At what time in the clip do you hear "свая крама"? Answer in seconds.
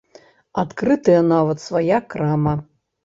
1.67-2.59